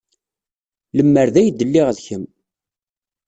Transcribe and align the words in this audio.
Lemmer 0.97 1.27
d 1.33 1.35
ay 1.41 1.47
d-lliɣ 1.49 1.87
d 1.97 1.99
kemm. 2.05 2.23